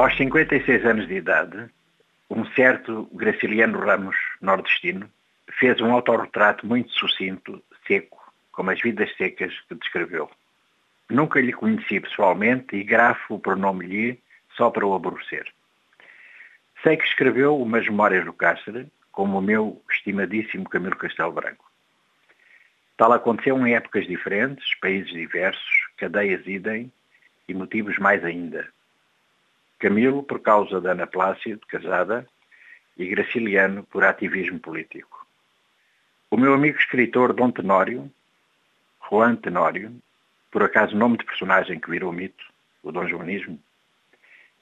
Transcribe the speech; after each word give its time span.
Aos 0.00 0.16
56 0.16 0.86
anos 0.86 1.06
de 1.08 1.16
idade, 1.16 1.68
um 2.30 2.46
certo 2.54 3.06
Graciliano 3.12 3.78
Ramos, 3.78 4.16
nordestino, 4.40 5.10
fez 5.58 5.78
um 5.82 5.92
autorretrato 5.92 6.66
muito 6.66 6.90
sucinto, 6.92 7.62
seco, 7.86 8.18
como 8.50 8.70
as 8.70 8.80
vidas 8.80 9.14
secas 9.18 9.52
que 9.68 9.74
descreveu. 9.74 10.30
Nunca 11.10 11.38
lhe 11.38 11.52
conheci 11.52 12.00
pessoalmente 12.00 12.76
e 12.76 12.82
grafo 12.82 13.34
o 13.34 13.38
pronome 13.38 13.84
lhe 13.84 14.18
só 14.56 14.70
para 14.70 14.86
o 14.86 14.94
aborrecer. 14.94 15.52
Sei 16.82 16.96
que 16.96 17.04
escreveu 17.04 17.60
umas 17.60 17.84
memórias 17.84 18.24
do 18.24 18.32
Cáceres, 18.32 18.86
como 19.12 19.36
o 19.36 19.42
meu 19.42 19.82
estimadíssimo 19.90 20.66
Camilo 20.66 20.96
Castelo 20.96 21.32
Branco. 21.32 21.70
Tal 22.96 23.12
aconteceu 23.12 23.54
em 23.66 23.74
épocas 23.74 24.06
diferentes, 24.06 24.74
países 24.76 25.12
diversos, 25.12 25.90
cadeias 25.98 26.46
idem 26.46 26.90
e 27.46 27.52
motivos 27.52 27.98
mais 27.98 28.24
ainda. 28.24 28.66
Camilo 29.80 30.22
por 30.22 30.40
causa 30.40 30.78
da 30.78 30.92
Ana 30.92 31.06
Plácido, 31.06 31.66
casada, 31.66 32.28
e 32.98 33.06
Graciliano 33.06 33.82
por 33.84 34.04
ativismo 34.04 34.60
político. 34.60 35.26
O 36.30 36.36
meu 36.36 36.52
amigo 36.52 36.78
escritor 36.78 37.32
Dom 37.32 37.50
Tenório, 37.50 38.12
Juan 39.08 39.36
Tenório, 39.36 39.90
por 40.50 40.62
acaso 40.62 40.94
nome 40.94 41.16
de 41.16 41.24
personagem 41.24 41.80
que 41.80 41.90
virou 41.90 42.12
mito, 42.12 42.44
o 42.82 42.92
Dom 42.92 43.08
Joanismo, 43.08 43.58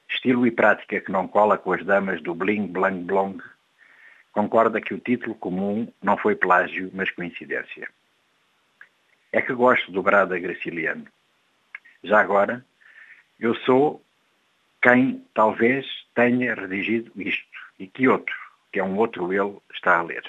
estilo 0.08 0.46
e 0.46 0.52
prática 0.52 1.00
que 1.00 1.10
não 1.10 1.26
cola 1.26 1.58
com 1.58 1.72
as 1.72 1.84
damas 1.84 2.22
do 2.22 2.32
bling 2.32 2.68
blang 2.68 3.02
blong, 3.02 3.42
concorda 4.32 4.80
que 4.80 4.94
o 4.94 5.00
título 5.00 5.34
comum 5.34 5.92
não 6.00 6.16
foi 6.16 6.36
plágio, 6.36 6.92
mas 6.94 7.10
coincidência. 7.10 7.90
É 9.32 9.42
que 9.42 9.52
gosto 9.52 9.90
do 9.90 10.00
Brada 10.00 10.38
Graciliano. 10.38 11.06
Já 12.04 12.20
agora, 12.20 12.64
eu 13.40 13.56
sou 13.56 14.00
quem 14.88 15.22
talvez 15.34 15.86
tenha 16.14 16.54
redigido 16.54 17.12
isto 17.20 17.58
e 17.78 17.86
que 17.86 18.08
outro, 18.08 18.34
que 18.72 18.80
é 18.80 18.84
um 18.84 18.96
outro 18.96 19.30
ele, 19.30 19.60
está 19.70 19.98
a 19.98 20.02
ler. 20.02 20.24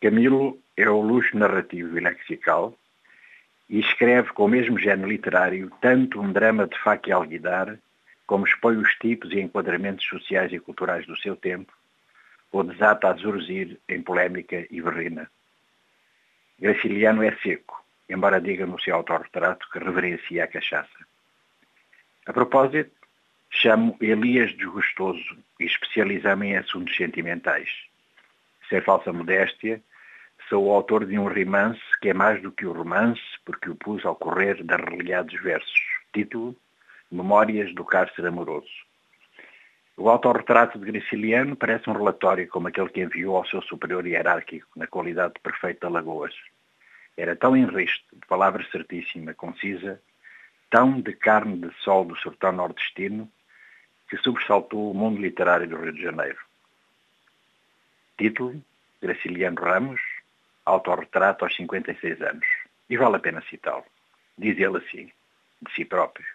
Camilo 0.00 0.58
é 0.74 0.88
o 0.88 1.02
luxo 1.02 1.36
narrativo 1.36 1.98
e 1.98 2.00
lexical 2.00 2.74
e 3.68 3.78
escreve 3.78 4.30
com 4.30 4.46
o 4.46 4.48
mesmo 4.48 4.78
género 4.78 5.06
literário 5.06 5.70
tanto 5.82 6.18
um 6.18 6.32
drama 6.32 6.66
de 6.66 6.78
faca 6.78 7.10
e 7.10 7.12
alguidar, 7.12 7.78
como 8.26 8.46
expõe 8.46 8.78
os 8.78 8.94
tipos 8.94 9.32
e 9.32 9.40
enquadramentos 9.40 10.06
sociais 10.06 10.50
e 10.50 10.58
culturais 10.58 11.06
do 11.06 11.16
seu 11.18 11.36
tempo, 11.36 11.70
ou 12.50 12.64
desata 12.64 13.10
a 13.10 13.14
zurzir 13.14 13.78
em 13.86 14.00
polémica 14.00 14.66
e 14.70 14.80
berrina. 14.80 15.30
Graciliano 16.58 17.22
é 17.22 17.36
seco, 17.42 17.84
embora 18.08 18.40
diga 18.40 18.64
no 18.64 18.80
seu 18.80 18.94
autorretrato 18.94 19.68
que 19.70 19.78
reverencia 19.78 20.44
a 20.44 20.48
cachaça. 20.48 21.07
A 22.28 22.32
propósito, 22.34 22.90
chamo 23.48 23.96
Elias 24.02 24.54
Desgostoso 24.54 25.38
e 25.58 25.64
especializo-me 25.64 26.48
em 26.48 26.58
assuntos 26.58 26.94
sentimentais. 26.94 27.70
Sem 28.68 28.82
falsa 28.82 29.10
modéstia, 29.14 29.82
sou 30.46 30.66
o 30.66 30.74
autor 30.74 31.06
de 31.06 31.18
um 31.18 31.26
romance 31.26 31.80
que 32.02 32.10
é 32.10 32.12
mais 32.12 32.42
do 32.42 32.52
que 32.52 32.66
o 32.66 32.72
romance, 32.72 33.22
porque 33.46 33.70
o 33.70 33.74
pus 33.74 34.04
ao 34.04 34.14
correr 34.14 34.62
de 34.62 34.76
relhados 34.76 35.40
versos. 35.40 35.80
Título, 36.12 36.54
Memórias 37.10 37.74
do 37.74 37.82
Cárcere 37.82 38.28
Amoroso. 38.28 38.68
O 39.96 40.10
autorretrato 40.10 40.78
de 40.78 40.84
Graciliano 40.84 41.56
parece 41.56 41.88
um 41.88 41.94
relatório 41.94 42.46
como 42.48 42.68
aquele 42.68 42.90
que 42.90 43.00
enviou 43.00 43.38
ao 43.38 43.46
seu 43.46 43.62
superior 43.62 44.06
hierárquico, 44.06 44.68
na 44.76 44.86
qualidade 44.86 45.32
de 45.32 45.40
prefeito 45.40 45.80
de 45.80 45.86
Alagoas. 45.86 46.34
Era 47.16 47.34
tão 47.34 47.56
enristo, 47.56 48.04
de 48.12 48.26
palavra 48.26 48.62
certíssima, 48.70 49.32
concisa, 49.32 49.98
tão 50.70 51.00
de 51.00 51.12
carne 51.12 51.58
de 51.58 51.74
sol 51.82 52.04
do 52.04 52.16
sertão 52.18 52.52
nordestino, 52.52 53.28
que 54.08 54.16
sobressaltou 54.18 54.90
o 54.90 54.94
mundo 54.94 55.20
literário 55.20 55.68
do 55.68 55.76
Rio 55.76 55.92
de 55.92 56.02
Janeiro. 56.02 56.38
Título, 58.16 58.62
Graciliano 59.00 59.60
Ramos, 59.60 60.00
autorretrato 60.64 61.44
aos 61.44 61.54
56 61.56 62.20
anos. 62.22 62.46
E 62.90 62.96
vale 62.96 63.16
a 63.16 63.20
pena 63.20 63.42
citá-lo. 63.48 63.84
Diz 64.36 64.58
ele 64.58 64.78
assim, 64.78 65.12
de 65.62 65.72
si 65.74 65.84
próprio. 65.84 66.26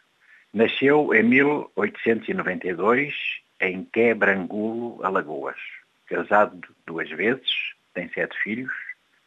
Nasceu 0.54 1.14
em 1.14 1.24
1892 1.24 3.42
em 3.60 3.84
Quebrangulo, 3.86 5.04
Alagoas. 5.04 5.58
Casado 6.06 6.62
duas 6.86 7.10
vezes, 7.10 7.74
tem 7.94 8.08
sete 8.10 8.38
filhos, 8.40 8.72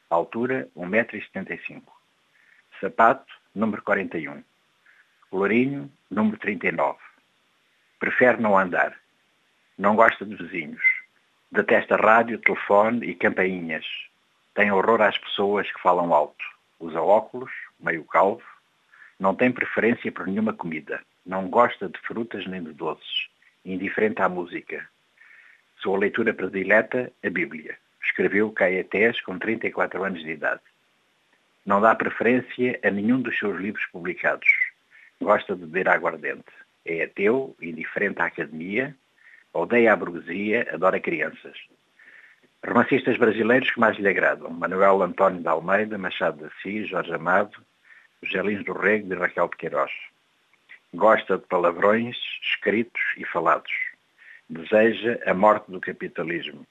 altura 0.08 0.68
1,75m. 0.76 1.82
Sapato, 2.80 3.34
número 3.54 3.82
41. 3.82 4.42
Colorinho, 5.30 5.90
número 6.10 6.38
39. 6.38 6.98
Prefere 7.98 8.40
não 8.40 8.58
andar. 8.58 8.96
Não 9.78 9.96
gosta 9.96 10.24
de 10.24 10.34
vizinhos. 10.34 10.82
Detesta 11.50 11.96
rádio, 11.96 12.38
telefone 12.38 13.06
e 13.06 13.14
campainhas. 13.14 13.86
Tem 14.54 14.70
horror 14.70 15.02
às 15.02 15.18
pessoas 15.18 15.70
que 15.70 15.80
falam 15.80 16.12
alto. 16.14 16.44
Usa 16.78 17.00
óculos, 17.00 17.52
meio 17.78 18.04
calvo. 18.04 18.42
Não 19.18 19.34
tem 19.34 19.50
preferência 19.50 20.10
por 20.12 20.26
nenhuma 20.26 20.52
comida. 20.52 21.02
Não 21.24 21.48
gosta 21.48 21.88
de 21.88 21.98
frutas 22.00 22.46
nem 22.46 22.62
de 22.62 22.72
doces 22.72 23.28
indiferente 23.66 24.22
à 24.22 24.28
música. 24.28 24.88
Sua 25.78 25.98
leitura 25.98 26.32
predileta, 26.32 27.12
a 27.24 27.30
Bíblia. 27.30 27.76
Escreveu 28.02 28.50
Caetés 28.52 29.20
com 29.20 29.38
34 29.38 30.04
anos 30.04 30.22
de 30.22 30.30
idade. 30.30 30.62
Não 31.64 31.80
dá 31.80 31.94
preferência 31.94 32.78
a 32.82 32.90
nenhum 32.90 33.20
dos 33.20 33.36
seus 33.36 33.58
livros 33.58 33.84
publicados. 33.86 34.48
Gosta 35.20 35.54
de 35.54 35.62
beber 35.62 35.88
aguardente. 35.88 36.44
É 36.84 37.04
ateu, 37.04 37.56
indiferente 37.60 38.20
à 38.20 38.26
academia, 38.26 38.94
odeia 39.52 39.92
a 39.92 39.96
burguesia, 39.96 40.68
adora 40.72 41.00
crianças. 41.00 41.58
Romancistas 42.64 43.16
brasileiros 43.16 43.70
que 43.70 43.80
mais 43.80 43.96
lhe 43.96 44.08
agradam. 44.08 44.50
Manuel 44.50 45.02
António 45.02 45.40
de 45.40 45.48
Almeida, 45.48 45.96
Machado 45.96 46.38
de 46.38 46.44
Assis, 46.44 46.88
Jorge 46.88 47.14
Amado, 47.14 47.56
José 48.22 48.42
Lins 48.42 48.64
do 48.64 48.72
Rego 48.72 49.12
e 49.12 49.16
Raquel 49.16 49.48
de 49.48 49.56
Queiroz. 49.56 49.92
Gosta 50.94 51.38
de 51.38 51.46
palavrões 51.46 52.16
escritos 52.42 53.02
e 53.16 53.24
falados. 53.24 53.72
Deseja 54.48 55.18
a 55.26 55.34
morte 55.34 55.70
do 55.70 55.80
capitalismo. 55.80 56.66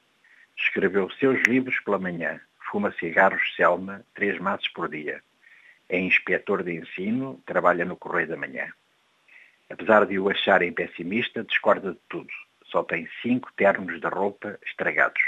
Escreveu 0.57 1.09
seus 1.11 1.41
livros 1.47 1.79
pela 1.81 1.99
manhã. 1.99 2.39
Fuma 2.71 2.91
cigarros 2.93 3.55
Selma 3.55 4.01
três 4.13 4.39
maços 4.39 4.67
por 4.69 4.89
dia. 4.89 5.21
É 5.87 5.99
inspetor 5.99 6.63
de 6.63 6.73
ensino, 6.73 7.41
trabalha 7.45 7.85
no 7.85 7.95
Correio 7.95 8.27
da 8.27 8.37
Manhã. 8.37 8.71
Apesar 9.69 10.05
de 10.05 10.19
o 10.19 10.29
acharem 10.29 10.73
pessimista, 10.73 11.43
discorda 11.43 11.93
de 11.93 11.99
tudo. 12.09 12.29
Só 12.65 12.83
tem 12.83 13.07
cinco 13.21 13.51
ternos 13.55 13.99
de 13.99 14.07
roupa 14.07 14.59
estragados. 14.65 15.21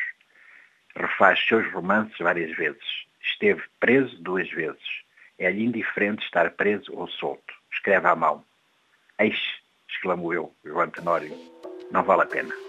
Refaz 0.96 1.40
seus 1.46 1.72
romances 1.72 2.18
várias 2.18 2.56
vezes. 2.56 3.06
Esteve 3.22 3.64
preso 3.80 4.22
duas 4.22 4.50
vezes. 4.50 5.04
É-lhe 5.38 5.64
indiferente 5.64 6.26
estar 6.26 6.50
preso 6.52 6.92
ou 6.94 7.08
solto. 7.08 7.54
Escreve 7.72 8.08
à 8.08 8.16
mão. 8.16 8.44
Eis, 9.20 9.40
exclamou 9.88 10.34
eu, 10.34 10.56
João 10.64 10.90
Tenório, 10.90 11.36
não 11.92 12.04
vale 12.04 12.24
a 12.24 12.26
pena. 12.26 12.67